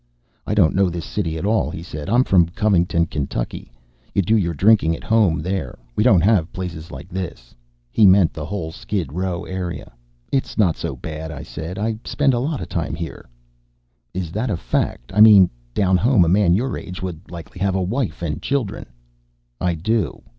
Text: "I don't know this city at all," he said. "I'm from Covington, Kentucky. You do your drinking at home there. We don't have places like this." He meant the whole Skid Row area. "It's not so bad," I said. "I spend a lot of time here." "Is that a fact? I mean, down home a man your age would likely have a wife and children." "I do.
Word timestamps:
"I 0.47 0.55
don't 0.55 0.73
know 0.73 0.89
this 0.89 1.05
city 1.05 1.37
at 1.37 1.45
all," 1.45 1.69
he 1.69 1.83
said. 1.83 2.09
"I'm 2.09 2.23
from 2.23 2.47
Covington, 2.47 3.05
Kentucky. 3.05 3.71
You 4.15 4.23
do 4.23 4.35
your 4.35 4.55
drinking 4.55 4.95
at 4.95 5.03
home 5.03 5.41
there. 5.43 5.77
We 5.95 6.03
don't 6.03 6.21
have 6.21 6.51
places 6.51 6.89
like 6.89 7.07
this." 7.07 7.53
He 7.91 8.07
meant 8.07 8.33
the 8.33 8.47
whole 8.47 8.71
Skid 8.71 9.13
Row 9.13 9.45
area. 9.45 9.91
"It's 10.31 10.57
not 10.57 10.75
so 10.75 10.95
bad," 10.95 11.29
I 11.29 11.43
said. 11.43 11.77
"I 11.77 11.99
spend 12.03 12.33
a 12.33 12.39
lot 12.39 12.61
of 12.61 12.67
time 12.67 12.95
here." 12.95 13.29
"Is 14.11 14.31
that 14.31 14.49
a 14.49 14.57
fact? 14.57 15.11
I 15.13 15.21
mean, 15.21 15.51
down 15.75 15.97
home 15.97 16.25
a 16.25 16.27
man 16.27 16.55
your 16.55 16.75
age 16.79 17.03
would 17.03 17.29
likely 17.29 17.59
have 17.61 17.75
a 17.75 17.83
wife 17.83 18.23
and 18.23 18.41
children." 18.41 18.87
"I 19.59 19.75
do. 19.75 20.23